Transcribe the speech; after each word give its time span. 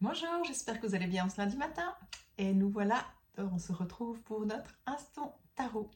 Bonjour, 0.00 0.44
j'espère 0.44 0.80
que 0.80 0.86
vous 0.86 0.94
allez 0.94 1.06
bien 1.06 1.28
ce 1.28 1.40
lundi 1.40 1.56
matin. 1.56 1.94
Et 2.36 2.52
nous 2.52 2.68
voilà, 2.68 3.06
on 3.38 3.58
se 3.58 3.72
retrouve 3.72 4.20
pour 4.22 4.44
notre 4.44 4.74
instant 4.86 5.38
tarot. 5.54 5.88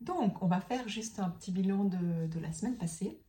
Donc, 0.00 0.42
on 0.42 0.48
va 0.48 0.60
faire 0.60 0.88
juste 0.88 1.20
un 1.20 1.28
petit 1.28 1.52
bilan 1.52 1.84
de, 1.84 2.40
la 2.40 2.52
semaine 2.52 2.76
passée. 2.76 3.22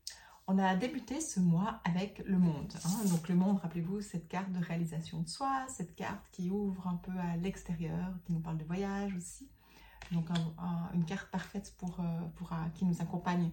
On 0.47 0.57
a 0.59 0.75
débuté 0.75 1.19
ce 1.19 1.39
mois 1.39 1.81
avec 1.83 2.19
le 2.25 2.37
monde. 2.37 2.73
Hein. 2.85 3.05
Donc 3.09 3.27
le 3.27 3.35
monde, 3.35 3.59
rappelez-vous, 3.59 4.01
cette 4.01 4.27
carte 4.27 4.51
de 4.51 4.63
réalisation 4.63 5.21
de 5.21 5.27
soi, 5.27 5.65
cette 5.67 5.95
carte 5.95 6.25
qui 6.31 6.49
ouvre 6.49 6.87
un 6.87 6.95
peu 6.95 7.11
à 7.11 7.35
l'extérieur, 7.35 8.13
qui 8.25 8.31
nous 8.31 8.39
parle 8.39 8.57
de 8.57 8.65
voyage 8.65 9.13
aussi. 9.15 9.49
Donc 10.11 10.29
une 10.93 11.05
carte 11.05 11.29
parfaite 11.31 11.75
pour, 11.77 11.99
euh, 11.99 12.03
euh, 12.03 12.69
qui 12.75 12.85
nous 12.85 13.01
accompagne 13.01 13.51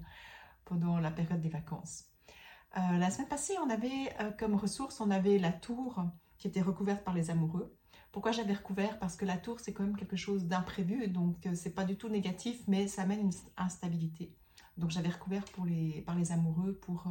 pendant 0.64 0.98
la 0.98 1.10
période 1.10 1.40
des 1.40 1.48
vacances. 1.48 2.11
Euh, 2.76 2.98
la 2.98 3.10
semaine 3.10 3.28
passée, 3.28 3.54
on 3.64 3.70
avait 3.70 4.14
comme 4.38 4.54
ressource, 4.54 5.00
on 5.00 5.10
avait 5.10 5.38
la 5.38 5.52
tour 5.52 6.02
qui 6.38 6.48
était 6.48 6.62
recouverte 6.62 7.04
par 7.04 7.14
les 7.14 7.30
amoureux. 7.30 7.76
Pourquoi 8.12 8.32
j'avais 8.32 8.54
recouvert? 8.54 8.98
Parce 8.98 9.16
que 9.16 9.24
la 9.24 9.36
tour, 9.36 9.60
c'est 9.60 9.72
quand 9.72 9.84
même 9.84 9.96
quelque 9.96 10.16
chose 10.16 10.44
d'imprévu, 10.46 11.08
donc 11.08 11.48
c'est 11.54 11.74
pas 11.74 11.84
du 11.84 11.96
tout 11.96 12.08
négatif, 12.08 12.62
mais 12.66 12.88
ça 12.88 13.02
amène 13.02 13.20
une 13.20 13.32
instabilité. 13.56 14.34
Donc 14.76 14.90
j'avais 14.90 15.08
recouvert 15.08 15.44
par 16.06 16.16
les 16.16 16.32
amoureux 16.32 16.78
pour, 16.82 17.06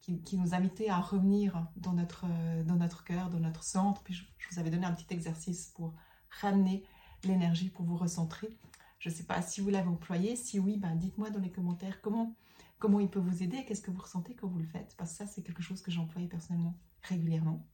qui, 0.00 0.36
nous 0.36 0.54
invitaient 0.54 0.88
à 0.88 0.98
revenir 0.98 1.66
dans 1.76 1.92
notre, 1.92 2.24
cœur, 3.04 3.28
dans 3.30 3.40
notre 3.40 3.62
centre. 3.62 4.02
Puis 4.02 4.14
je, 4.14 4.24
je 4.38 4.48
vous 4.50 4.58
avais 4.58 4.70
donné 4.70 4.86
un 4.86 4.92
petit 4.92 5.12
exercice 5.12 5.72
pour 5.76 5.94
ramener 6.40 6.84
l'énergie 7.24 7.68
pour 7.68 7.84
vous 7.84 7.96
recentrer. 7.96 8.56
Je 8.98 9.08
ne 9.08 9.14
sais 9.14 9.24
pas 9.24 9.42
si 9.42 9.60
vous 9.60 9.70
l'avez 9.70 9.88
employé. 9.88 10.36
Si 10.36 10.58
oui, 10.58 10.76
ben 10.76 10.94
dites-moi 10.94 11.30
dans 11.30 11.40
les 11.40 11.50
commentaires 11.50 12.00
comment, 12.00 12.34
comment 12.80 12.98
il 12.98 13.08
peut 13.08 13.20
vous 13.20 13.42
aider, 13.44 13.64
qu'est-ce 13.64 13.82
que 13.82 13.92
vous 13.92 14.02
ressentez 14.02 14.34
quand 14.34 14.48
vous 14.48 14.58
le 14.58 14.66
faites. 14.66 14.96
Parce 14.96 15.12
que 15.12 15.18
ça, 15.18 15.26
c'est 15.26 15.42
quelque 15.42 15.62
chose 15.62 15.82
que 15.82 15.92
j'employais 15.92 16.26
personnellement 16.26 16.74
régulièrement. 17.02 17.64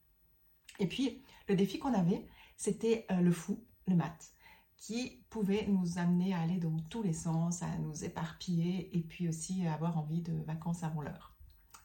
Et 0.79 0.87
puis, 0.87 1.23
le 1.49 1.57
défi 1.57 1.79
qu'on 1.79 1.95
avait, 1.95 2.27
c'était 2.57 3.07
euh, 3.11 3.21
le 3.21 3.33
fou, 3.33 3.65
le 3.87 3.95
mat, 3.95 4.33
qui 4.77 5.25
pouvait 5.31 5.67
nous 5.69 5.99
amener 5.99 6.35
à 6.35 6.41
aller 6.41 6.59
dans 6.59 6.77
tous 6.91 7.03
les 7.03 7.15
sens, 7.15 7.63
à 7.63 7.79
nous 7.79 8.05
éparpiller 8.05 8.95
et 8.95 9.01
puis 9.01 9.29
aussi 9.29 9.67
avoir 9.67 9.97
envie 9.97 10.21
de 10.21 10.35
vacances 10.43 10.83
avant 10.83 11.01
l'heure. 11.01 11.35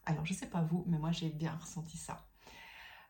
Alors, 0.06 0.26
je 0.26 0.34
ne 0.34 0.38
sais 0.38 0.48
pas 0.48 0.64
vous, 0.64 0.84
mais 0.88 0.98
moi, 0.98 1.12
j'ai 1.12 1.30
bien 1.30 1.56
ressenti 1.56 1.98
ça. 1.98 2.28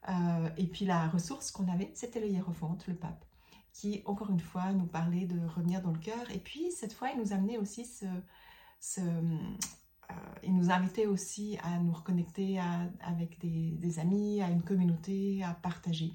Euh, 0.09 0.49
et 0.57 0.67
puis, 0.67 0.85
la 0.85 1.07
ressource 1.07 1.49
qu'on 1.49 1.67
avait, 1.67 1.91
c'était 1.95 2.19
le 2.19 2.27
hiérophante, 2.27 2.85
le 2.87 2.95
pape 2.95 3.25
qui, 3.73 4.01
encore 4.05 4.29
une 4.29 4.41
fois, 4.41 4.73
nous 4.73 4.85
parlait 4.85 5.25
de 5.25 5.39
revenir 5.47 5.81
dans 5.81 5.91
le 5.91 5.99
cœur. 5.99 6.29
Et 6.31 6.39
puis, 6.39 6.71
cette 6.71 6.91
fois, 6.93 7.09
il 7.11 7.19
nous 7.19 7.31
amenait 7.31 7.57
aussi 7.57 7.85
ce... 7.85 8.05
il 10.43 10.55
nous 10.55 10.71
invitait 10.71 11.05
aussi 11.05 11.57
à 11.63 11.79
nous 11.79 11.93
reconnecter 11.93 12.59
avec 13.01 13.39
des, 13.39 13.99
amis, 13.99 14.41
à 14.41 14.49
une 14.49 14.63
communauté, 14.63 15.43
à 15.43 15.53
partager, 15.53 16.13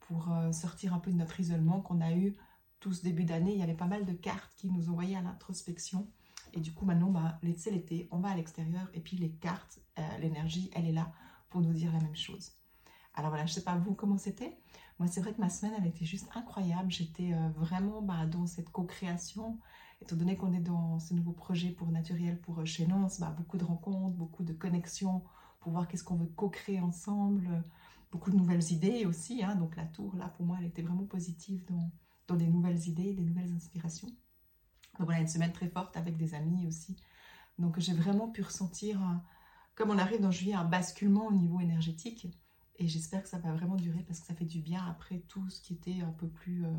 pour 0.00 0.32
euh, 0.32 0.52
sortir 0.52 0.94
un 0.94 0.98
peu 0.98 1.10
de 1.10 1.16
notre 1.16 1.40
isolement 1.40 1.80
qu'on 1.80 2.00
a 2.00 2.12
eu 2.12 2.36
tout 2.80 2.92
ce 2.92 3.02
début 3.02 3.24
d'année. 3.24 3.52
Il 3.52 3.58
y 3.58 3.62
avait 3.62 3.74
pas 3.74 3.86
mal 3.86 4.04
de 4.04 4.12
cartes 4.12 4.52
qui 4.56 4.68
nous 4.68 4.90
envoyaient 4.90 5.16
à 5.16 5.22
l'introspection. 5.22 6.08
Et 6.52 6.60
du 6.60 6.72
coup, 6.72 6.84
maintenant, 6.84 7.10
bah, 7.10 7.40
c'est 7.56 7.70
l'été, 7.70 8.08
on 8.10 8.18
va 8.18 8.28
à 8.28 8.36
l'extérieur. 8.36 8.88
Et 8.94 9.00
puis, 9.00 9.16
les 9.16 9.30
cartes, 9.30 9.80
euh, 9.98 10.18
l'énergie, 10.20 10.70
elle 10.74 10.86
est 10.86 10.92
là 10.92 11.12
pour 11.48 11.60
nous 11.62 11.72
dire 11.72 11.92
la 11.92 12.00
même 12.00 12.16
chose. 12.16 12.52
Alors 13.14 13.30
voilà, 13.30 13.46
je 13.46 13.52
ne 13.52 13.54
sais 13.54 13.64
pas 13.64 13.76
vous 13.76 13.94
comment 13.94 14.18
c'était? 14.18 14.58
Moi, 14.98 15.08
c'est 15.08 15.20
vrai 15.20 15.32
que 15.32 15.40
ma 15.40 15.48
semaine, 15.48 15.74
elle 15.78 15.86
était 15.86 16.04
juste 16.04 16.28
incroyable. 16.34 16.90
J'étais 16.90 17.32
euh, 17.32 17.48
vraiment 17.56 18.02
bah, 18.02 18.26
dans 18.26 18.46
cette 18.46 18.70
co-création. 18.70 19.58
Étant 20.02 20.16
donné 20.16 20.36
qu'on 20.36 20.52
est 20.52 20.60
dans 20.60 20.98
ce 20.98 21.14
nouveau 21.14 21.32
projet 21.32 21.70
pour 21.70 21.88
Naturel, 21.88 22.40
pour 22.40 22.60
euh, 22.60 22.64
chez 22.64 22.86
Nance, 22.86 23.20
bah, 23.20 23.34
beaucoup 23.36 23.56
de 23.56 23.64
rencontres, 23.64 24.16
beaucoup 24.16 24.44
de 24.44 24.52
connexions 24.52 25.22
pour 25.60 25.72
voir 25.72 25.88
qu'est-ce 25.88 26.04
qu'on 26.04 26.16
veut 26.16 26.26
co-créer 26.26 26.80
ensemble. 26.80 27.64
Beaucoup 28.12 28.30
de 28.30 28.36
nouvelles 28.36 28.72
idées 28.72 29.06
aussi. 29.06 29.42
Hein. 29.42 29.54
Donc 29.56 29.76
la 29.76 29.84
tour, 29.84 30.14
là, 30.16 30.28
pour 30.28 30.46
moi, 30.46 30.56
elle 30.60 30.66
était 30.66 30.82
vraiment 30.82 31.06
positive 31.06 31.64
dans, 31.66 31.90
dans 32.28 32.36
des 32.36 32.48
nouvelles 32.48 32.88
idées, 32.88 33.14
des 33.14 33.24
nouvelles 33.24 33.52
inspirations. 33.52 34.08
Donc 34.98 35.06
voilà, 35.06 35.20
une 35.20 35.28
semaine 35.28 35.52
très 35.52 35.68
forte 35.68 35.96
avec 35.96 36.16
des 36.16 36.34
amis 36.34 36.66
aussi. 36.66 36.96
Donc 37.58 37.78
j'ai 37.78 37.94
vraiment 37.94 38.28
pu 38.28 38.42
ressentir, 38.42 39.00
comme 39.74 39.90
on 39.90 39.98
arrive 39.98 40.20
dans 40.20 40.30
juillet, 40.30 40.54
un 40.54 40.64
basculement 40.64 41.26
au 41.26 41.32
niveau 41.32 41.60
énergétique 41.60 42.28
et 42.78 42.88
j'espère 42.88 43.22
que 43.22 43.28
ça 43.28 43.38
va 43.38 43.52
vraiment 43.52 43.76
durer 43.76 44.02
parce 44.06 44.20
que 44.20 44.26
ça 44.26 44.34
fait 44.34 44.44
du 44.44 44.60
bien 44.60 44.84
après 44.88 45.20
tout 45.28 45.48
ce 45.48 45.60
qui 45.60 45.74
était 45.74 46.00
un 46.00 46.10
peu 46.10 46.28
plus, 46.28 46.64
euh, 46.64 46.72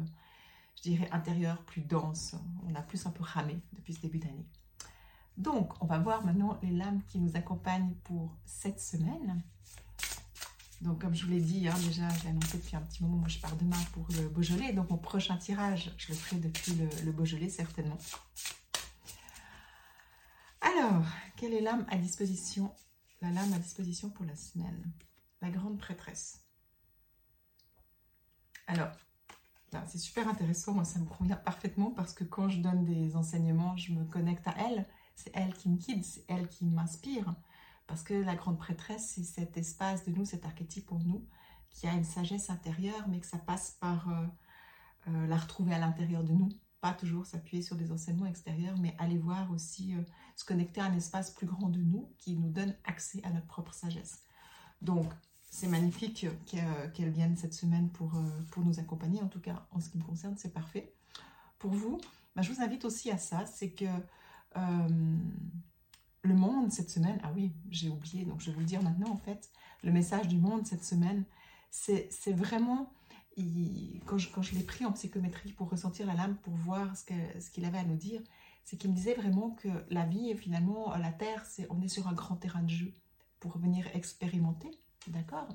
je 0.76 0.82
dirais, 0.84 1.10
intérieur, 1.12 1.64
plus 1.64 1.82
dense. 1.82 2.36
On 2.68 2.76
a 2.76 2.82
plus 2.82 3.06
un 3.06 3.12
peu 3.12 3.24
ramé 3.24 3.60
depuis 3.74 3.94
ce 3.94 4.02
début 4.02 4.20
d'année. 4.20 4.46
Donc, 5.38 5.74
on 5.82 5.86
va 5.86 6.00
voir 6.00 6.26
maintenant 6.26 6.60
les 6.62 6.72
lames 6.72 7.02
qui 7.08 7.20
nous 7.20 7.36
accompagnent 7.36 7.94
pour 8.04 8.36
cette 8.46 8.80
semaine. 8.80 9.42
Donc, 10.82 11.02
comme 11.02 11.16
je 11.16 11.26
vous 11.26 11.32
l'ai 11.32 11.42
dit, 11.42 11.68
hein, 11.68 11.76
déjà, 11.86 12.08
j'ai 12.22 12.30
annoncé 12.30 12.58
depuis 12.58 12.76
un 12.76 12.82
petit 12.82 13.04
moment, 13.04 13.18
moi 13.18 13.28
je 13.28 13.40
pars 13.40 13.56
demain 13.56 13.82
pour 13.94 14.08
le 14.12 14.28
Beaujolais. 14.30 14.74
Donc, 14.74 14.90
mon 14.90 14.98
prochain 14.98 15.38
tirage, 15.38 15.94
je 15.98 16.10
le 16.10 16.14
ferai 16.14 16.38
depuis 16.38 16.74
le, 16.74 17.12
Beaujolais, 17.12 17.50
certainement. 17.50 17.98
Alors, 20.62 21.06
quelle 21.38 21.54
est 21.54 21.62
l'âme 21.62 21.86
à 21.90 21.98
disposition 21.98 22.74
La 23.22 23.32
lame 23.32 23.54
à 23.54 23.60
disposition 23.60 24.10
pour 24.10 24.26
la 24.26 24.36
semaine? 24.36 24.92
La 25.46 25.52
grande 25.52 25.78
prêtresse. 25.78 26.44
Alors, 28.68 28.92
c'est 29.88 30.00
super 30.00 30.28
intéressant, 30.28 30.74
moi 30.74 30.86
ça 30.86 31.00
me 31.00 31.06
convient 31.06 31.36
parfaitement 31.36 31.92
parce 31.92 32.14
que 32.14 32.24
quand 32.24 32.50
je 32.50 32.62
donne 32.62 32.86
des 32.86 33.16
enseignements, 33.16 33.76
je 33.78 33.92
me 33.92 34.06
connecte 34.06 34.48
à 34.48 34.56
elle, 34.58 34.88
c'est 35.16 35.32
elle 35.36 35.54
qui 35.54 35.70
me 35.70 35.78
guide, 35.78 36.04
c'est 36.04 36.26
elle 36.28 36.48
qui 36.48 36.66
m'inspire, 36.66 37.36
parce 37.86 38.02
que 38.02 38.14
la 38.14 38.36
grande 38.36 38.58
prêtresse, 38.58 39.14
c'est 39.14 39.24
cet 39.24 39.58
espace 39.58 40.04
de 40.06 40.12
nous, 40.12 40.26
cet 40.26 40.46
archétype 40.46 40.92
en 40.92 41.00
nous, 41.00 41.28
qui 41.70 41.88
a 41.88 41.94
une 41.94 42.06
sagesse 42.06 42.50
intérieure, 42.50 43.08
mais 43.08 43.20
que 43.20 43.28
ça 43.28 43.38
passe 43.38 43.78
par 43.80 44.10
euh, 44.10 44.26
euh, 45.10 45.28
la 45.28 45.38
retrouver 45.38 45.76
à 45.76 45.80
l'intérieur 45.80 46.24
de 46.24 46.34
nous, 46.34 46.50
pas 46.82 46.94
toujours 46.94 47.26
s'appuyer 47.26 47.62
sur 47.62 47.76
des 47.76 47.92
enseignements 47.92 48.26
extérieurs, 48.26 48.78
mais 48.80 48.96
aller 48.98 49.18
voir 49.18 49.52
aussi, 49.52 49.94
euh, 49.94 50.02
se 50.36 50.46
connecter 50.46 50.82
à 50.82 50.86
un 50.86 50.96
espace 50.96 51.32
plus 51.32 51.46
grand 51.46 51.70
de 51.70 51.82
nous, 51.82 52.10
qui 52.18 52.36
nous 52.36 52.50
donne 52.50 52.76
accès 52.86 53.22
à 53.24 53.30
notre 53.30 53.48
propre 53.48 53.74
sagesse. 53.74 54.24
Donc, 54.82 55.14
c'est 55.56 55.68
magnifique 55.68 56.28
qu'elle 56.46 57.12
vienne 57.12 57.38
cette 57.38 57.54
semaine 57.54 57.88
pour, 57.90 58.14
euh, 58.16 58.42
pour 58.52 58.66
nous 58.66 58.78
accompagner. 58.82 59.22
En 59.22 59.30
tout 59.30 59.40
cas, 59.40 59.66
en 59.72 59.80
ce 59.80 59.88
qui 59.88 59.98
me 59.98 60.04
concerne, 60.04 60.36
c'est 60.38 60.54
parfait. 60.54 60.92
Pour 61.60 61.72
vous, 61.72 61.98
bah, 62.36 62.42
je 62.42 62.52
vous 62.52 62.62
invite 62.62 62.84
aussi 62.84 63.10
à 63.10 63.18
ça, 63.18 63.46
c'est 63.46 63.70
que 63.70 63.86
euh, 64.58 65.18
le 66.24 66.34
monde 66.34 66.74
cette 66.74 66.90
semaine, 66.90 67.22
ah 67.24 67.32
oui, 67.34 67.54
j'ai 67.70 67.88
oublié, 67.88 68.26
donc 68.26 68.42
je 68.42 68.48
vais 68.48 68.52
vous 68.52 68.60
le 68.60 68.66
dire 68.66 68.84
maintenant 68.84 69.10
en 69.10 69.18
fait, 69.18 69.50
le 69.82 69.94
message 69.94 70.28
du 70.28 70.38
monde 70.38 70.68
cette 70.68 70.84
semaine, 70.84 71.24
c'est 71.72 72.10
vraiment, 72.34 72.92
quand 74.06 74.18
je, 74.18 74.56
l'ai 74.56 74.64
pris 74.64 74.84
en 74.84 74.92
psychométrie 74.92 75.54
pour 75.54 75.70
ressentir 75.70 76.06
la 76.06 76.16
lame, 76.16 76.36
pour 76.36 76.54
voir 76.54 76.98
ce 76.98 77.50
qu'il 77.50 77.64
avait 77.64 77.78
à 77.78 77.86
nous 77.86 77.96
dire, 77.96 78.22
c'est 78.66 78.76
qu'il 78.76 78.90
me 78.90 78.96
disait 78.96 79.14
vraiment 79.14 79.52
que 79.52 79.70
la 79.90 80.06
vie, 80.06 80.36
finalement, 80.36 80.94
la 80.98 81.12
Terre, 81.14 81.46
on 81.70 81.82
est 81.82 81.88
sur 81.88 82.08
un 82.10 82.14
grand 82.14 82.36
terrain 82.36 82.64
de 82.64 82.70
jeu 82.70 82.94
pour 83.40 83.58
venir 83.58 83.88
expérimenter, 83.94 84.72
d'accord? 85.12 85.48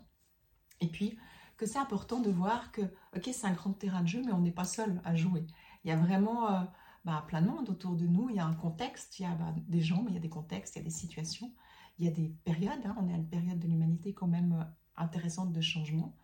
Et 0.80 0.88
puis, 0.88 1.18
que 1.56 1.66
c'est 1.66 1.78
important 1.78 2.20
de 2.20 2.30
voir 2.30 2.72
que, 2.72 2.80
ok, 3.14 3.28
c'est 3.32 3.46
un 3.46 3.52
grand 3.52 3.72
terrain 3.72 4.02
de 4.02 4.08
jeu, 4.08 4.22
mais 4.24 4.32
on 4.32 4.40
n'est 4.40 4.50
pas 4.50 4.64
seul 4.64 5.00
à 5.04 5.14
jouer. 5.14 5.46
Il 5.84 5.90
y 5.90 5.92
a 5.92 5.96
vraiment 5.96 6.50
euh, 6.50 6.60
bah, 7.04 7.24
plein 7.28 7.42
de 7.42 7.48
monde 7.48 7.68
autour 7.68 7.96
de 7.96 8.06
nous, 8.06 8.30
il 8.30 8.36
y 8.36 8.38
a 8.38 8.46
un 8.46 8.54
contexte, 8.54 9.18
il 9.18 9.24
y 9.24 9.26
a 9.26 9.34
bah, 9.34 9.54
des 9.68 9.82
gens, 9.82 10.02
mais 10.02 10.10
il 10.10 10.14
y 10.14 10.18
a 10.18 10.20
des 10.20 10.30
contextes, 10.30 10.76
il 10.76 10.78
y 10.78 10.82
a 10.82 10.84
des 10.84 10.90
situations, 10.90 11.52
il 11.98 12.06
y 12.06 12.08
a 12.08 12.10
des 12.12 12.34
périodes, 12.44 12.80
hein. 12.86 12.96
on 12.98 13.08
est 13.08 13.12
à 13.12 13.16
une 13.16 13.28
période 13.28 13.58
de 13.58 13.68
l'humanité 13.68 14.14
quand 14.14 14.26
même 14.26 14.52
euh, 14.52 14.64
intéressante 14.96 15.52
de 15.52 15.60
changement. 15.60 16.16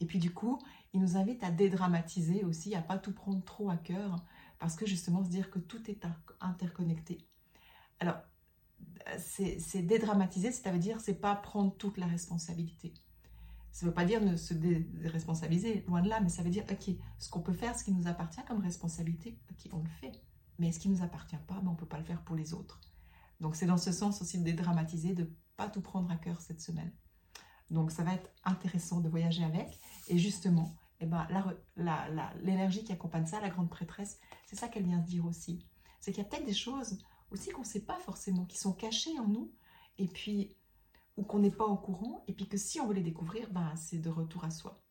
Et 0.00 0.06
puis 0.06 0.18
du 0.18 0.32
coup, 0.32 0.60
il 0.92 1.00
nous 1.00 1.16
invite 1.16 1.44
à 1.44 1.50
dédramatiser 1.50 2.44
aussi, 2.44 2.74
à 2.74 2.82
pas 2.82 2.98
tout 2.98 3.12
prendre 3.12 3.44
trop 3.44 3.70
à 3.70 3.76
cœur, 3.76 4.16
parce 4.58 4.74
que 4.74 4.86
justement 4.86 5.22
se 5.22 5.30
dire 5.30 5.50
que 5.50 5.58
tout 5.58 5.90
est 5.90 6.04
interconnecté. 6.40 7.18
Alors, 8.00 8.16
c'est 9.18 9.82
dédramatiser, 9.82 10.52
c'est-à-dire 10.52 11.00
c'est 11.00 11.14
pas 11.14 11.34
prendre 11.34 11.74
toute 11.76 11.96
la 11.96 12.06
responsabilité. 12.06 12.94
Ça 13.72 13.86
ne 13.86 13.90
veut 13.90 13.94
pas 13.94 14.04
dire 14.04 14.20
ne 14.20 14.36
se 14.36 14.52
déresponsabiliser, 14.52 15.84
loin 15.86 16.02
de 16.02 16.08
là, 16.08 16.20
mais 16.20 16.28
ça 16.28 16.42
veut 16.42 16.50
dire, 16.50 16.64
ok, 16.70 16.94
ce 17.18 17.30
qu'on 17.30 17.40
peut 17.40 17.52
faire, 17.52 17.78
ce 17.78 17.84
qui 17.84 17.92
nous 17.92 18.08
appartient 18.08 18.42
comme 18.46 18.60
responsabilité, 18.60 19.38
ok, 19.50 19.70
on 19.72 19.78
le 19.78 19.88
fait. 20.00 20.12
Mais 20.58 20.72
ce 20.72 20.80
qui 20.80 20.88
ne 20.88 20.96
nous 20.96 21.02
appartient 21.02 21.36
pas, 21.46 21.60
ben, 21.60 21.68
on 21.68 21.72
ne 21.72 21.76
peut 21.76 21.86
pas 21.86 21.98
le 21.98 22.04
faire 22.04 22.22
pour 22.22 22.36
les 22.36 22.52
autres. 22.52 22.80
Donc 23.40 23.56
c'est 23.56 23.66
dans 23.66 23.78
ce 23.78 23.92
sens 23.92 24.20
aussi 24.20 24.38
de 24.38 24.44
dédramatiser, 24.44 25.14
de 25.14 25.30
pas 25.56 25.68
tout 25.68 25.80
prendre 25.80 26.10
à 26.10 26.16
cœur 26.16 26.40
cette 26.40 26.60
semaine. 26.60 26.92
Donc 27.70 27.92
ça 27.92 28.02
va 28.02 28.14
être 28.14 28.30
intéressant 28.44 29.00
de 29.00 29.08
voyager 29.08 29.44
avec. 29.44 29.78
Et 30.08 30.18
justement, 30.18 30.76
eh 31.00 31.06
ben, 31.06 31.26
l'énergie 32.42 32.84
qui 32.84 32.92
accompagne 32.92 33.26
ça, 33.26 33.40
la 33.40 33.48
grande 33.48 33.70
prêtresse, 33.70 34.18
c'est 34.46 34.56
ça 34.56 34.68
qu'elle 34.68 34.84
vient 34.84 34.98
dire 34.98 35.24
aussi. 35.24 35.64
C'est 36.00 36.12
qu'il 36.12 36.22
y 36.22 36.26
a 36.26 36.28
peut-être 36.28 36.44
des 36.44 36.54
choses 36.54 36.98
aussi 37.30 37.50
qu'on 37.50 37.62
ne 37.62 37.66
sait 37.66 37.84
pas 37.84 37.98
forcément, 37.98 38.44
qui 38.44 38.58
sont 38.58 38.72
cachés 38.72 39.18
en 39.18 39.26
nous, 39.26 39.52
et 39.98 40.06
puis, 40.06 40.56
ou 41.16 41.22
qu'on 41.22 41.38
n'est 41.38 41.50
pas 41.50 41.66
au 41.66 41.76
courant, 41.76 42.24
et 42.28 42.32
puis 42.32 42.48
que 42.48 42.56
si 42.56 42.80
on 42.80 42.86
veut 42.86 42.94
les 42.94 43.02
découvrir, 43.02 43.50
ben, 43.50 43.74
c'est 43.76 43.98
de 43.98 44.10
retour 44.10 44.44
à 44.44 44.50
soi. 44.50 44.82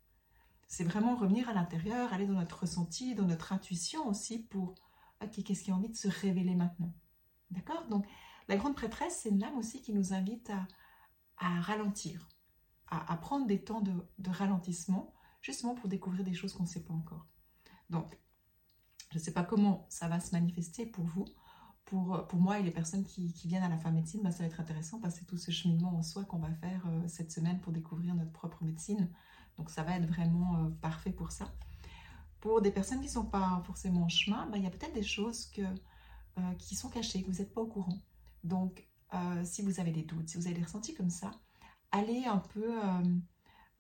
C'est 0.68 0.83
vraiment 0.83 1.15
revenir 1.15 1.50
à 1.50 1.53
l'intérieur, 1.53 2.13
aller 2.13 2.27
dans 2.27 2.33
notre 2.33 2.62
ressenti, 2.62 3.15
dans 3.15 3.25
notre 3.25 3.53
intuition 3.53 4.07
aussi 4.07 4.44
pour, 4.44 4.75
ok, 5.24 5.44
qu'est-ce 5.44 5.63
qui 5.63 5.71
a 5.71 5.75
envie 5.75 5.89
de 5.89 5.95
se 5.95 6.07
révéler 6.07 6.56
maintenant? 6.56 6.94
D'accord? 7.50 7.88
Donc, 7.88 8.06
la 8.47 8.57
grande 8.57 8.75
prêtresse, 8.75 9.21
c'est 9.21 9.30
une 9.30 9.44
âme 9.44 9.57
aussi 9.57 9.81
qui 9.81 9.94
nous 9.94 10.13
invite 10.13 10.50
à, 10.51 10.68
à 11.39 11.59
ralentir, 11.62 12.30
à, 12.88 13.15
prendre 13.18 13.47
des 13.47 13.63
temps 13.63 13.81
de, 13.81 14.30
ralentissement, 14.30 15.13
justement 15.42 15.75
pour 15.75 15.88
découvrir 15.88 16.24
des 16.24 16.33
choses 16.33 16.53
qu'on 16.53 16.63
ne 16.63 16.68
sait 16.68 16.83
pas 16.83 16.94
encore. 16.94 17.25
Donc, 17.89 18.18
je 19.12 19.18
ne 19.18 19.24
sais 19.24 19.33
pas 19.33 19.44
comment 19.44 19.88
ça 19.89 20.07
va 20.07 20.19
se 20.19 20.31
manifester 20.31 20.85
pour 20.85 21.06
vous. 21.06 21.25
Pour, 21.89 22.27
pour 22.27 22.39
moi 22.39 22.59
et 22.59 22.63
les 22.63 22.69
personnes 22.69 23.03
qui, 23.03 23.33
viennent 23.45 23.63
à 23.63 23.68
la 23.69 23.77
fin 23.77 23.89
médecine, 23.89 24.21
bah, 24.24 24.30
ça 24.30 24.44
va 24.44 24.45
être 24.45 24.59
intéressant 24.59 25.00
parce 25.00 25.15
que 25.15 25.21
c'est 25.21 25.25
tout 25.25 25.38
ce 25.38 25.50
cheminement 25.50 25.97
en 25.97 26.03
soi 26.03 26.24
qu'on 26.24 26.38
va 26.38 26.53
faire 26.53 26.86
euh, 26.86 27.07
cette 27.07 27.31
semaine 27.31 27.59
pour 27.62 27.74
découvrir 27.74 28.13
notre 28.13 28.31
propre 28.31 28.63
médecine. 28.63 29.09
Donc 29.57 29.71
ça 29.71 29.81
va 29.81 29.95
être 29.95 30.06
vraiment 30.06 30.57
euh, 30.57 30.69
parfait 30.81 31.12
pour 31.12 31.31
ça. 31.31 31.51
Pour 32.41 32.62
des 32.62 32.69
personnes 32.69 33.00
qui 33.00 33.07
ne 33.07 33.12
sont 33.12 33.25
pas 33.25 33.63
forcément 33.65 34.03
en 34.03 34.09
chemin, 34.09 34.45
bah, 34.45 34.57
il 34.57 34.63
y 34.63 34.68
a 34.68 34.69
peut-être 34.69 34.94
des 34.94 35.01
choses 35.01 35.51
euh, 35.57 36.53
qui 36.59 36.75
sont 36.75 36.89
cachées, 36.89 37.24
que 37.24 37.31
vous 37.31 37.39
n'êtes 37.39 37.53
pas 37.53 37.62
au 37.62 37.68
courant. 37.68 37.97
Donc 38.44 38.85
si 39.44 39.63
vous 39.63 39.80
avez 39.80 39.89
des 39.89 40.03
doutes, 40.03 40.30
si 40.30 40.38
vous 40.38 40.45
avez 40.45 40.53
des 40.53 40.62
ressentis 40.62 40.94
comme 40.94 41.09
ça, 41.09 41.31
allez 41.92 42.25
un 42.25 42.38
peu, 42.38 42.71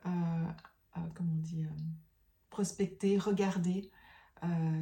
comment 0.03 1.31
on 1.31 1.41
dit, 1.41 1.67
prospecter, 2.49 3.19
regarder 3.19 3.91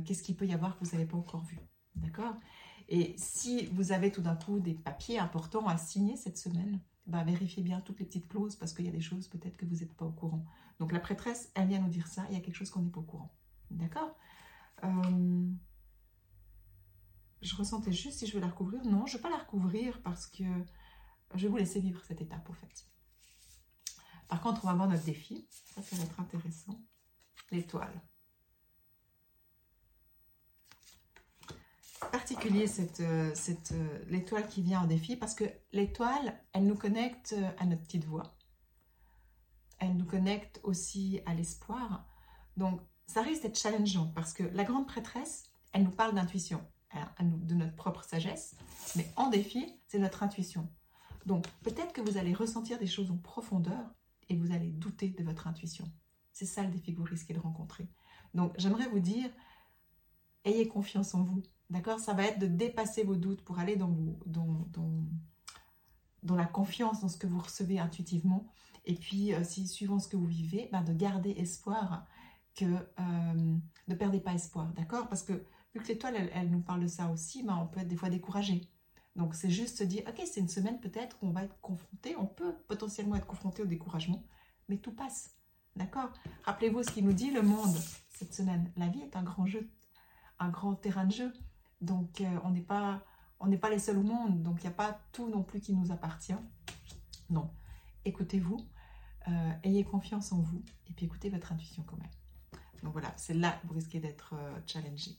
qu'est-ce 0.06 0.24
qu'il 0.24 0.38
peut 0.38 0.48
y 0.48 0.54
avoir 0.54 0.80
que 0.80 0.86
vous 0.86 0.92
n'avez 0.92 1.06
pas 1.06 1.18
encore 1.18 1.44
vu. 1.44 1.60
D'accord? 1.98 2.34
Et 2.90 3.16
si 3.18 3.66
vous 3.68 3.92
avez 3.92 4.12
tout 4.12 4.22
d'un 4.22 4.36
coup 4.36 4.60
des 4.60 4.74
papiers 4.74 5.20
importants 5.20 5.68
à 5.68 5.78
signer 5.78 6.16
cette 6.16 6.38
semaine, 6.38 6.80
bah, 7.06 7.24
vérifiez 7.24 7.64
bien 7.64 7.82
toutes 7.82 8.00
les 8.00 8.06
petites 8.06 8.28
clauses 8.28 8.56
parce 8.56 8.74
qu'il 8.74 8.86
y 8.86 8.90
a 8.90 8.92
des 8.92 9.02
choses 9.02 9.28
peut-être 9.28 9.58
que 9.58 9.66
vous 9.66 9.78
n'êtes 9.78 9.96
pas 9.96 10.06
au 10.06 10.12
courant. 10.12 10.46
Donc 10.80 10.92
la 10.92 11.00
prêtresse, 11.00 11.52
elle 11.56 11.68
vient 11.68 11.80
nous 11.80 11.90
dire 11.90 12.08
ça, 12.08 12.26
il 12.30 12.36
y 12.36 12.38
a 12.38 12.42
quelque 12.42 12.56
chose 12.56 12.70
qu'on 12.70 12.82
n'est 12.82 12.90
pas 12.92 13.00
au 13.00 13.04
courant. 13.04 13.34
D'accord? 13.72 14.16
Euh, 14.84 15.50
Je 17.42 17.56
ressentais 17.56 17.92
juste 17.92 18.20
si 18.20 18.28
je 18.28 18.34
veux 18.34 18.42
la 18.42 18.48
recouvrir. 18.48 18.84
Non, 18.86 19.06
je 19.06 19.14
ne 19.14 19.18
vais 19.18 19.22
pas 19.24 19.30
la 19.30 19.38
recouvrir 19.38 20.02
parce 20.04 20.28
que 20.28 20.44
je 21.36 21.44
vais 21.44 21.48
vous 21.50 21.58
laisser 21.58 21.80
vivre 21.80 22.04
cette 22.06 22.22
étape 22.22 22.50
au 22.50 22.54
fait. 22.54 22.88
Par 24.28 24.42
contre, 24.42 24.66
on 24.66 24.68
va 24.68 24.74
voir 24.74 24.88
notre 24.90 25.06
défi. 25.06 25.48
Ça, 25.50 25.82
ça 25.82 25.96
va 25.96 26.04
être 26.04 26.20
intéressant. 26.20 26.80
L'étoile. 27.52 28.02
Particulier 32.12 32.68
cette, 32.68 33.00
euh, 33.02 33.34
euh, 33.72 34.06
l'étoile 34.10 34.48
qui 34.48 34.62
vient 34.62 34.82
en 34.82 34.88
défi 34.88 35.16
parce 35.16 35.36
que 35.36 35.46
l'étoile, 35.72 36.40
elle 36.54 36.66
nous 36.66 36.76
connecte 36.76 37.34
euh, 37.38 37.50
à 37.58 37.66
notre 37.66 37.84
petite 37.84 38.06
voix. 38.06 38.38
Elle 39.80 39.96
nous 39.98 40.06
connecte 40.06 40.60
aussi 40.64 41.22
à 41.26 41.34
l'espoir. 41.34 42.06
Donc, 42.56 42.82
ça 43.08 43.22
risque 43.22 43.44
d'être 43.44 43.58
challengeant 43.58 44.08
parce 44.16 44.34
que 44.34 44.44
la 44.44 44.64
grande 44.64 44.88
prêtresse, 44.88 45.44
elle 45.72 45.84
nous 45.84 45.92
parle 45.92 46.16
d'intuition, 46.16 46.66
de 47.22 47.54
notre 47.54 47.76
propre 47.76 48.04
sagesse, 48.04 48.56
mais 48.96 49.08
en 49.16 49.30
défi, 49.30 49.80
c'est 49.88 50.00
notre 50.00 50.24
intuition. 50.24 50.68
Donc, 51.28 51.46
peut-être 51.62 51.94
que 51.94 52.02
vous 52.02 52.18
allez 52.18 52.34
ressentir 52.34 52.80
des 52.80 52.88
choses 52.88 53.12
en 53.12 53.18
profondeur 53.18 53.94
et 54.30 54.36
vous 54.36 54.52
allez 54.52 54.72
douter 54.72 55.10
de 55.10 55.24
votre 55.24 55.46
intuition. 55.48 55.86
C'est 56.34 56.46
ça 56.46 56.64
le 56.64 56.70
défi 56.70 56.94
que 56.94 56.98
vous 56.98 57.04
risquez 57.04 57.34
de 57.34 57.40
rencontrer. 57.40 57.88
Donc, 58.34 58.54
j'aimerais 58.58 58.88
vous 58.88 59.00
dire, 59.00 59.30
ayez 60.44 60.68
confiance 60.68 61.14
en 61.14 61.24
vous. 61.24 61.44
D'accord? 61.70 62.00
Ça 62.00 62.14
va 62.14 62.24
être 62.24 62.40
de 62.40 62.48
dépasser 62.48 63.04
vos 63.04 63.16
doutes 63.16 63.42
pour 63.44 63.60
aller 63.60 63.76
dans, 63.76 63.94
la 66.36 66.46
confiance 66.46 67.02
dans 67.02 67.10
ce 67.10 67.18
que 67.18 67.28
vous 67.28 67.40
recevez 67.40 67.80
intuitivement. 67.80 68.48
Et 68.86 68.96
puis, 68.96 69.34
euh, 69.34 69.44
suivant 69.44 70.00
ce 70.00 70.08
que 70.08 70.16
vous 70.16 70.28
vivez, 70.28 70.70
ben, 70.72 70.82
de 70.82 70.94
garder 70.94 71.32
espoir, 71.32 72.06
que 72.56 72.66
euh, 72.66 73.58
ne 73.88 73.96
perdez 73.96 74.20
pas 74.20 74.34
espoir. 74.34 74.72
D'accord? 74.74 75.08
Parce 75.10 75.24
que 75.24 75.34
vu 75.74 75.82
que 75.82 75.88
l'étoile, 75.88 76.30
elle, 76.34 76.50
nous 76.50 76.62
parle 76.62 76.82
de 76.82 76.88
ça 76.88 77.10
aussi, 77.10 77.44
ben, 77.44 77.58
on 77.62 77.68
peut 77.68 77.82
être 77.82 77.88
des 77.88 77.98
fois 77.98 78.10
découragé. 78.10 78.62
Donc, 79.18 79.36
c'est 79.36 79.50
juste 79.50 79.80
se 79.80 79.84
dire, 79.84 80.04
ok, 80.08 80.22
c'est 80.26 80.40
une 80.40 80.48
semaine 80.48 80.80
peut-être 80.80 81.18
où 81.22 81.28
on 81.28 81.32
va 81.32 81.44
être 81.44 81.60
confronté, 81.60 82.16
on 82.18 82.28
peut 82.28 82.56
potentiellement 82.68 83.16
être 83.16 83.26
confronté 83.26 83.64
au 83.64 83.66
découragement, 83.66 84.24
mais 84.70 84.78
tout 84.78 84.94
passe. 84.94 85.36
D'accord? 85.76 86.12
Rappelez-vous 86.44 86.84
ce 86.84 86.92
qu'il 86.92 87.06
nous 87.06 87.14
dit 87.14 87.32
le 87.32 87.42
monde 87.42 87.76
cette 88.10 88.34
semaine. 88.34 88.72
La 88.78 88.88
vie 88.88 89.02
est 89.02 89.16
un 89.16 89.24
grand 89.24 89.46
jeu, 89.46 89.70
un 90.40 90.50
grand 90.50 90.76
terrain 90.76 91.06
de 91.06 91.12
jeu. 91.12 91.34
Donc, 91.82 92.22
euh, 92.22 92.40
on 92.44 92.52
n'est 92.52 92.62
pas, 92.62 93.04
pas 93.62 93.70
les 93.70 93.80
seuls 93.80 93.98
au 93.98 94.04
monde. 94.04 94.42
Donc, 94.44 94.58
il 94.60 94.68
n'y 94.68 94.74
a 94.74 94.76
pas 94.76 95.00
tout 95.12 95.30
non 95.30 95.44
plus 95.44 95.60
qui 95.60 95.74
nous 95.74 95.92
appartient. 95.92 96.36
Non. 97.30 97.52
Écoutez-vous. 98.06 98.68
Euh, 99.28 99.52
ayez 99.64 99.84
confiance 99.84 100.32
en 100.32 100.40
vous. 100.40 100.64
Et 100.88 100.94
puis, 100.94 101.06
écoutez 101.06 101.30
votre 101.30 101.52
intuition 101.52 101.84
quand 101.84 101.98
même. 101.98 102.12
Donc, 102.84 102.94
voilà. 102.94 103.14
C'est 103.18 103.34
là 103.34 103.52
que 103.52 103.68
vous 103.68 103.74
risquez 103.74 104.00
d'être 104.00 104.34
euh, 104.34 104.60
challengé. 104.66 105.12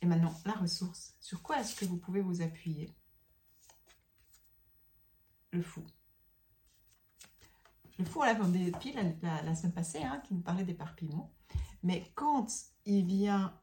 Et 0.00 0.06
maintenant, 0.06 0.34
la 0.44 0.52
ressource. 0.52 1.16
Sur 1.20 1.42
quoi 1.42 1.60
est-ce 1.60 1.74
que 1.74 1.84
vous 1.84 1.98
pouvez 1.98 2.20
vous 2.20 2.40
appuyer? 2.40 2.90
Le 5.50 5.62
fou. 5.62 5.82
Le 7.98 8.04
fou, 8.04 8.20
on 8.20 8.24
l'a 8.24 8.34
des 8.34 8.70
la, 9.22 9.42
la, 9.42 9.54
semaine 9.56 9.72
passée, 9.72 10.02
hein, 10.02 10.22
qui 10.24 10.34
nous 10.34 10.40
parlait 10.40 10.62
d'éparpillement. 10.62 11.32
Mais 11.82 12.12
quand 12.14 12.46
il 12.84 13.04
vient 13.04 13.58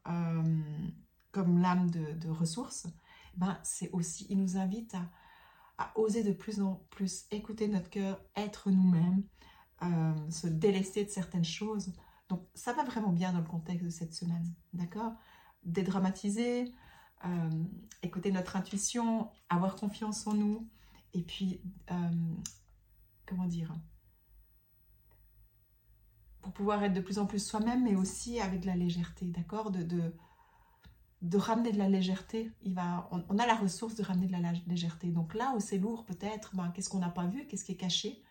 comme 1.36 1.60
l'âme 1.60 1.90
de, 1.90 2.30
ressources, 2.30 2.86
ben, 3.36 3.58
c'est 3.62 3.90
aussi, 3.90 4.26
il 4.30 4.40
nous 4.40 4.56
invite 4.56 4.96
à, 5.76 5.92
oser 5.94 6.22
de 6.22 6.32
plus 6.32 6.62
en 6.62 6.76
plus 6.88 7.26
écouter 7.30 7.68
notre 7.68 7.90
cœur, 7.90 8.18
être 8.34 8.70
nous-mêmes, 8.70 9.22
euh, 9.82 10.30
se 10.30 10.46
délaisser 10.46 11.04
de 11.04 11.10
certaines 11.10 11.44
choses. 11.44 11.92
Donc 12.30 12.48
ça 12.54 12.72
va 12.72 12.84
vraiment 12.84 13.12
bien 13.12 13.34
dans 13.34 13.40
le 13.40 13.44
contexte 13.44 13.84
de 13.84 13.90
cette 13.90 14.14
semaine, 14.14 14.50
d'accord? 14.72 15.12
Dédramatiser, 15.64 16.72
euh, 17.26 17.50
écouter 18.02 18.32
notre 18.32 18.56
intuition, 18.56 19.28
avoir 19.50 19.76
confiance 19.76 20.26
en 20.26 20.32
nous, 20.32 20.66
et 21.12 21.20
puis, 21.20 21.60
euh, 21.90 22.34
comment 23.26 23.46
dire? 23.46 23.74
Pour 26.40 26.54
pouvoir 26.54 26.82
être 26.82 26.94
de 26.94 27.02
plus 27.02 27.18
en 27.18 27.26
plus 27.26 27.46
soi-même, 27.46 27.84
mais 27.84 27.94
aussi 27.94 28.40
avec 28.40 28.60
de 28.60 28.66
la 28.66 28.76
légèreté, 28.76 29.26
d'accord? 29.26 29.70
De 29.70 30.14
de 31.26 31.38
ramener 31.38 31.72
de 31.72 31.78
la 31.78 31.88
légèreté. 31.88 32.52
Il 32.62 32.74
va, 32.74 33.08
on, 33.10 33.38
a 33.38 33.46
la 33.46 33.56
ressource 33.56 33.96
de 33.96 34.02
ramener 34.02 34.26
de 34.26 34.32
la 34.32 34.52
légèreté. 34.66 35.08
Donc 35.08 35.34
là 35.34 35.54
où 35.56 35.60
c'est 35.60 35.78
lourd, 35.78 36.04
peut-être, 36.04 36.54
ben, 36.54 36.70
qu'est-ce 36.70 36.88
qu'on 36.88 37.00
n'a 37.00 37.10
pas 37.10 37.26
vu, 37.26 37.46
qu'est-ce 37.46 37.64
qui 37.64 37.72
est 37.72 37.76
caché, 37.76 38.22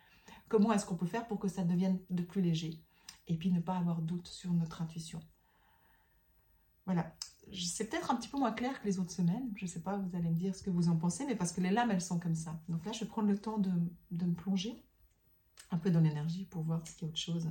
comment 0.47 0.71
est-ce 0.71 0.85
qu'on 0.85 0.95
peut 0.95 1.05
faire 1.05 1.27
pour 1.27 1.39
que 1.39 1.47
ça 1.47 1.63
devienne 1.63 1.99
de 2.09 2.23
plus 2.23 2.41
léger? 2.41 2.81
Et 3.27 3.35
puis 3.35 3.51
ne 3.51 3.59
pas 3.59 3.75
avoir 3.77 4.01
doute 4.01 4.27
sur 4.27 4.53
notre 4.53 4.81
intuition. 4.81 5.19
Voilà. 6.85 7.15
C'est 7.53 7.89
peut-être 7.89 8.11
un 8.11 8.15
petit 8.15 8.29
peu 8.29 8.37
moins 8.37 8.51
clair 8.51 8.79
que 8.81 8.87
les 8.87 8.99
autres 8.99 9.11
semaines. 9.11 9.51
Je 9.55 9.65
ne 9.65 9.69
sais 9.69 9.81
pas, 9.81 9.97
vous 9.97 10.15
allez 10.15 10.29
me 10.29 10.35
dire 10.35 10.55
ce 10.55 10.63
que 10.63 10.69
vous 10.69 10.87
en 10.87 10.95
pensez, 10.95 11.25
mais 11.25 11.35
parce 11.35 11.51
que 11.51 11.61
les 11.61 11.71
lames, 11.71 11.91
elles 11.91 12.01
sont 12.01 12.19
comme 12.19 12.35
ça. 12.35 12.61
Donc 12.69 12.85
là, 12.85 12.91
je 12.91 13.01
vais 13.01 13.07
prendre 13.07 13.27
le 13.27 13.37
temps 13.37 13.57
de, 13.57 13.71
de 14.11 14.25
me 14.25 14.33
plonger 14.33 14.83
un 15.71 15.77
peu 15.77 15.91
dans 15.91 15.99
l'énergie 15.99 16.45
pour 16.45 16.63
voir 16.63 16.85
s'il 16.87 17.01
y 17.01 17.05
a 17.05 17.07
autre 17.07 17.17
chose. 17.17 17.49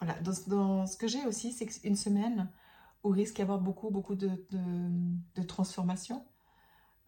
Voilà, 0.00 0.18
dans, 0.20 0.86
ce 0.86 0.96
que 0.96 1.06
j'ai 1.06 1.24
aussi, 1.26 1.52
c'est 1.52 1.84
une 1.84 1.96
semaine 1.96 2.50
où 3.04 3.14
il 3.14 3.18
risque 3.18 3.36
d'y 3.36 3.42
avoir 3.42 3.60
beaucoup, 3.60 3.90
beaucoup 3.90 4.14
de, 4.14 4.30
transformations, 5.46 6.24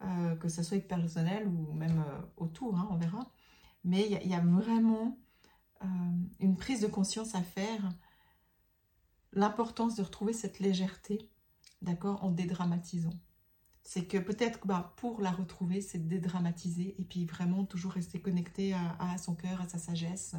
euh, 0.03 0.35
que 0.35 0.47
ce 0.47 0.61
soit 0.61 0.79
personnel 0.87 1.47
ou 1.47 1.73
même 1.73 2.03
euh, 2.07 2.21
autour, 2.37 2.77
hein, 2.77 2.87
on 2.91 2.97
verra. 2.97 3.31
Mais 3.83 4.07
il 4.07 4.29
y, 4.29 4.35
a 4.35 4.39
vraiment 4.39 5.17
euh, 5.83 5.87
une 6.39 6.55
prise 6.55 6.81
de 6.81 6.87
conscience 6.87 7.35
à 7.35 7.41
faire, 7.41 7.89
l'importance 9.33 9.95
de 9.95 10.03
retrouver 10.03 10.33
cette 10.33 10.59
légèreté, 10.59 11.29
d'accord, 11.81 12.23
en 12.23 12.29
dédramatisant. 12.29 13.13
C'est 13.81 14.05
que 14.05 14.19
peut-être 14.19 14.65
bah, 14.65 14.93
pour 14.97 15.19
la 15.19 15.31
retrouver, 15.31 15.81
c'est 15.81 16.07
dédramatiser 16.07 16.95
et 17.01 17.03
puis 17.03 17.25
vraiment 17.25 17.65
toujours 17.65 17.93
rester 17.93 18.21
connecté 18.21 18.73
à 18.73 19.17
son 19.17 19.35
cœur, 19.35 19.59
à 19.59 19.67
sa 19.67 19.79
sagesse, 19.79 20.35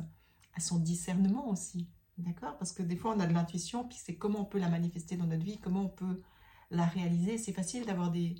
à 0.55 0.61
son 0.61 0.79
discernement 0.79 1.49
aussi. 1.51 1.91
D'accord? 2.19 2.57
Parce 2.59 2.73
que 2.73 2.83
des 2.83 2.97
fois, 2.97 3.15
on 3.17 3.21
a 3.21 3.27
de 3.27 3.33
l'intuition, 3.33 3.85
puis 3.85 3.99
c'est 4.01 4.15
comment 4.15 4.41
on 4.41 4.45
peut 4.45 4.61
la 4.61 4.69
manifester 4.69 5.17
dans 5.17 5.27
notre 5.27 5.45
vie, 5.45 5.59
comment 5.59 5.83
on 5.83 5.89
peut 5.89 6.23
la 6.71 6.87
réaliser. 6.87 7.39
C'est 7.39 7.53
facile 7.53 7.87
d'avoir 7.87 8.11
des, 8.11 8.37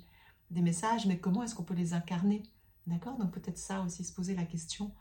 messages, 0.51 1.05
mais 1.05 1.19
comment 1.19 1.43
est-ce 1.43 1.55
qu'on 1.55 1.63
peut 1.63 1.73
les 1.73 1.93
incarner? 1.93 2.43
D'accord? 2.87 3.17
Donc 3.17 3.31
peut-être 3.31 3.57
ça 3.57 3.81
aussi, 3.81 4.03
se 4.03 4.13
poser 4.13 4.35
la 4.35 4.45
question 4.45 4.93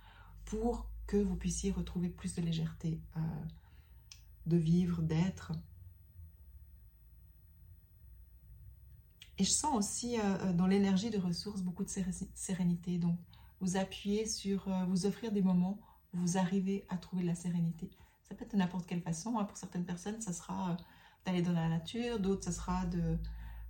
pour 0.44 0.88
que 1.06 1.16
vous 1.16 1.36
puissiez 1.36 1.70
retrouver 1.70 2.08
plus 2.08 2.34
de 2.34 2.42
légèreté, 2.42 3.00
euh, 3.16 3.20
de 4.46 4.56
vivre, 4.56 5.02
d'être. 5.02 5.52
Et 9.38 9.44
je 9.44 9.50
sens 9.50 9.76
aussi 9.76 10.18
euh, 10.18 10.22
euh, 10.22 10.52
dans 10.52 10.66
l'énergie 10.66 11.10
de 11.10 11.18
ressources 11.18 11.62
beaucoup 11.62 11.84
de 11.84 11.90
sérénité. 12.34 12.98
Donc 12.98 13.18
vous 13.60 13.76
appuyez 13.76 14.26
sur, 14.26 14.68
vous 14.88 15.06
offrir 15.06 15.30
des 15.30 15.42
moments 15.42 15.78
où 16.12 16.18
vous 16.18 16.38
arrivez 16.38 16.84
à 16.88 16.96
trouver 16.96 17.22
de 17.22 17.28
la 17.28 17.34
sérénité. 17.34 17.90
Ça 18.24 18.34
peut 18.34 18.44
être 18.44 18.52
de 18.52 18.56
n'importe 18.56 18.86
quelle 18.86 19.02
façon. 19.02 19.38
Hein. 19.38 19.44
Pour 19.44 19.56
certaines 19.56 19.84
personnes, 19.84 20.20
ça 20.20 20.32
sera 20.32 20.72
euh, 20.72 20.74
d'aller 21.24 21.42
dans 21.42 21.52
la 21.52 21.68
nature, 21.68 22.18
d'autres, 22.18 22.44
ça 22.44 22.52
sera 22.52 22.86
de 22.86 23.18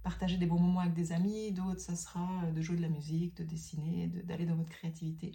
partager 0.02 0.36
des 0.36 0.46
bons 0.46 0.60
moments 0.60 0.80
avec 0.80 0.94
des 0.94 1.12
amis, 1.12 1.52
d'autres, 1.52 1.80
ça 1.80 1.96
sera 1.96 2.44
euh, 2.44 2.52
de 2.52 2.60
jouer 2.62 2.76
de 2.76 2.82
la 2.82 2.88
musique, 2.88 3.36
de 3.36 3.44
dessiner, 3.44 4.08
d'aller 4.08 4.46
dans 4.46 4.56
votre 4.56 4.70
créativité. 4.70 5.32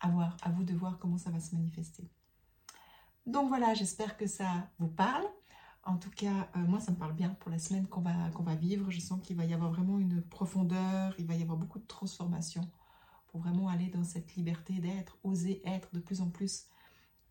À 0.00 0.08
voir, 0.08 0.36
à 0.42 0.50
vous 0.50 0.62
de 0.64 0.74
voir 0.74 0.98
comment 0.98 1.18
ça 1.18 1.30
va 1.30 1.40
se 1.40 1.54
manifester. 1.54 2.08
Donc 3.26 3.48
voilà, 3.48 3.74
j'espère 3.74 4.16
que 4.16 4.26
ça 4.26 4.70
vous 4.78 4.88
parle. 4.88 5.24
En 5.82 5.96
tout 5.96 6.10
cas, 6.10 6.48
euh, 6.56 6.60
moi, 6.60 6.80
ça 6.80 6.92
me 6.92 6.96
parle 6.96 7.14
bien 7.14 7.30
pour 7.40 7.50
la 7.50 7.58
semaine 7.58 7.86
qu'on 7.86 8.00
va, 8.00 8.30
qu'on 8.30 8.42
va 8.42 8.54
vivre. 8.54 8.90
Je 8.90 9.00
sens 9.00 9.20
qu'il 9.22 9.36
va 9.36 9.44
y 9.44 9.52
avoir 9.52 9.72
vraiment 9.72 9.98
une 9.98 10.22
profondeur, 10.22 11.14
il 11.18 11.26
va 11.26 11.34
y 11.34 11.42
avoir 11.42 11.58
beaucoup 11.58 11.78
de 11.78 11.86
transformation 11.86 12.70
pour 13.26 13.40
vraiment 13.40 13.68
aller 13.68 13.88
dans 13.88 14.04
cette 14.04 14.34
liberté 14.36 14.74
d'être, 14.80 15.18
oser 15.22 15.60
être 15.66 15.94
de 15.94 16.00
plus 16.00 16.20
en 16.20 16.30
plus 16.30 16.66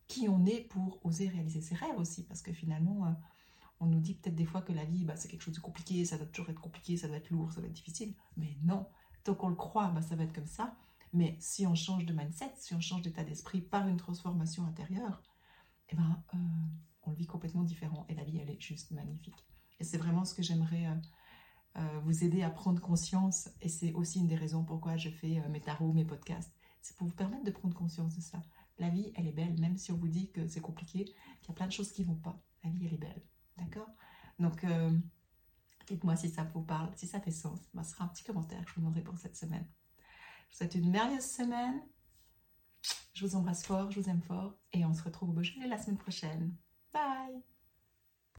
qui 0.08 0.30
on 0.30 0.46
est 0.46 0.62
pour 0.62 1.06
oser 1.06 1.28
réaliser 1.28 1.62
ses 1.62 1.76
rêves 1.76 1.98
aussi. 1.98 2.24
Parce 2.26 2.42
que 2.42 2.54
finalement, 2.54 3.06
euh, 3.06 3.12
on 3.80 3.88
nous 3.88 4.00
dit 4.00 4.16
peut-être 4.16 4.36
des 4.36 4.46
fois 4.46 4.62
que 4.62 4.74
la 4.74 4.86
vie, 4.86 5.06
bah, 5.06 5.16
c'est 5.16 5.28
quelque 5.28 5.42
chose 5.42 5.56
de 5.56 5.60
compliqué, 5.60 6.06
ça 6.06 6.18
doit 6.18 6.28
toujours 6.28 6.50
être 6.50 6.62
compliqué, 6.62 6.98
ça 6.98 7.08
doit 7.08 7.18
être 7.18 7.30
lourd, 7.30 7.52
ça 7.52 7.60
doit 7.60 7.70
être 7.70 7.76
difficile. 7.76 8.16
Mais 8.38 8.58
non, 8.64 8.88
tant 9.24 9.36
qu'on 9.36 9.50
le 9.50 9.56
croit, 9.56 9.90
bah, 9.90 10.02
ça 10.02 10.16
va 10.16 10.24
être 10.24 10.34
comme 10.34 10.48
ça. 10.48 10.76
Mais 11.14 11.38
si 11.40 11.66
on 11.68 11.76
change 11.76 12.06
de 12.06 12.14
mindset, 12.14 12.54
si 12.58 12.74
on 12.74 12.82
change 12.82 13.02
d'état 13.02 13.24
d'esprit 13.24 13.62
par 13.62 13.88
une 13.88 13.98
transformation 13.98 14.66
intérieure, 14.66 15.22
eh 15.90 15.96
ben, 15.96 16.24
euh, 16.34 16.38
on 17.04 17.12
le 17.12 17.16
vit 17.16 17.28
complètement 17.28 17.64
différent. 17.64 18.06
Et 18.10 18.16
la 18.16 18.24
vie, 18.24 18.40
elle 18.40 18.50
est 18.50 18.62
juste 18.62 18.92
magnifique. 18.92 19.46
Et 19.80 19.84
c'est 19.84 19.98
vraiment 19.98 20.26
ce 20.26 20.34
que 20.34 20.44
j'aimerais 20.44 20.88
euh, 21.78 22.00
vous 22.04 22.24
aider 22.24 22.44
à 22.44 22.50
prendre 22.50 22.82
conscience. 22.82 23.50
Et 23.62 23.70
c'est 23.70 23.94
aussi 23.94 24.20
une 24.20 24.28
des 24.28 24.36
raisons 24.36 24.64
pourquoi 24.64 24.98
je 24.98 25.10
fais 25.10 25.42
mes 25.50 25.62
tarots, 25.62 25.94
mes 25.94 26.04
podcasts. 26.04 26.54
C'est 26.82 26.98
pour 26.98 27.08
vous 27.08 27.14
permettre 27.14 27.44
de 27.44 27.52
prendre 27.52 27.76
conscience 27.76 28.16
de 28.16 28.22
ça. 28.22 28.42
La 28.80 28.90
vie, 28.90 29.12
elle 29.16 29.28
est 29.28 29.34
belle, 29.34 29.60
même 29.60 29.78
si 29.78 29.92
on 29.92 29.98
vous 29.98 30.08
dit 30.08 30.32
que 30.32 30.48
c'est 30.48 30.62
compliqué, 30.62 31.06
qu'il 31.06 31.48
y 31.48 31.52
a 31.52 31.54
plein 31.54 31.68
de 31.68 31.72
choses 31.72 31.92
qui 31.92 32.02
ne 32.02 32.08
vont 32.08 32.16
pas. 32.16 32.40
La 32.64 32.70
vie, 32.70 32.86
elle 32.86 32.94
est 32.94 32.98
belle. 32.98 33.22
D'accord? 33.58 33.90
Donc, 34.40 34.64
euh, 34.64 34.96
dites-moi 35.88 36.16
si 36.16 36.30
ça 36.30 36.44
vous 36.44 36.62
parle, 36.62 36.92
si 36.96 37.08
ça 37.08 37.20
fait 37.20 37.32
sens. 37.32 37.60
Ben, 37.74 37.84
ce 37.84 37.92
sera 37.92 38.06
un 38.06 38.08
petit 38.10 38.24
commentaire 38.24 38.64
que 38.64 38.70
je 38.70 38.76
vous 38.76 38.82
demanderai 38.82 39.04
pour 39.04 39.18
cette 39.18 39.36
semaine. 39.36 39.68
Je 40.50 40.54
vous 40.54 40.58
souhaite 40.58 40.76
une 40.76 40.92
merveilleuse 40.92 41.26
semaine. 41.26 41.82
Je 43.14 43.26
vous 43.26 43.36
embrasse 43.36 43.66
fort, 43.66 43.90
je 43.92 44.00
vous 44.00 44.10
aime 44.10 44.22
fort. 44.22 44.56
Et 44.74 44.86
on 44.86 44.94
se 44.94 45.04
retrouve 45.04 45.30
au 45.30 45.34
Beaujolais 45.34 45.68
la 45.68 45.80
semaine 45.80 45.98
prochaine. 45.98 46.56